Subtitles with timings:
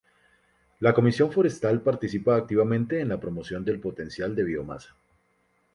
[0.79, 4.95] La Comisión Forestal participa activamente en la promoción del potencial de biomasa.